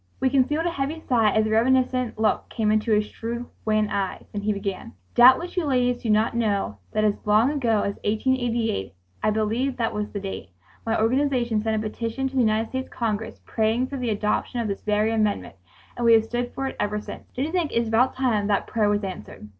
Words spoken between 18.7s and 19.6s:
was answered?"